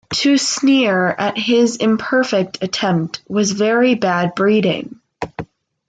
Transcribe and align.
To 0.15 0.35
sneer 0.39 1.09
at 1.09 1.37
his 1.37 1.75
imperfect 1.77 2.63
attempt 2.63 3.21
was 3.27 3.51
very 3.51 3.93
bad 3.93 4.33
breeding. 4.33 4.99